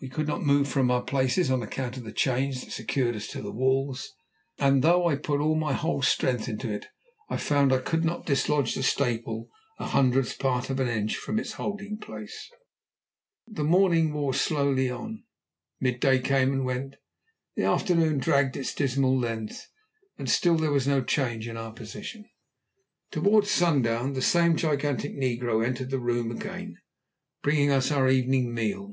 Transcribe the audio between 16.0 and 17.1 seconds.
day came and went,